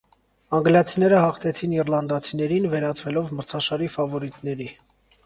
[0.59, 4.69] Անգլիացիները հաղթեցին իռլանդացիներին՝ վերածվելով մրցաշարի ֆավորիտների։